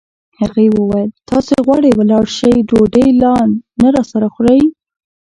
هغې 0.39 0.67
وویل: 0.77 1.09
تاسي 1.29 1.55
غواړئ 1.65 1.91
ولاړ 1.95 2.23
شئ، 2.37 2.53
ډوډۍ 2.69 3.07
لا 3.21 3.35
نه 3.81 3.87
راسره 3.95 4.27
خورئ. 4.33 4.61